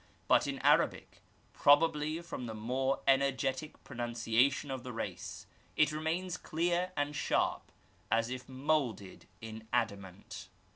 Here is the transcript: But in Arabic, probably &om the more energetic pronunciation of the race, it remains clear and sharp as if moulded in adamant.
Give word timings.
But 0.27 0.47
in 0.47 0.57
Arabic, 0.63 1.21
probably 1.53 2.19
&om 2.31 2.47
the 2.47 2.55
more 2.55 3.01
energetic 3.07 3.83
pronunciation 3.83 4.71
of 4.71 4.81
the 4.81 4.91
race, 4.91 5.45
it 5.75 5.91
remains 5.91 6.37
clear 6.37 6.91
and 6.97 7.15
sharp 7.15 7.71
as 8.09 8.31
if 8.31 8.49
moulded 8.49 9.27
in 9.41 9.67
adamant. 9.71 10.47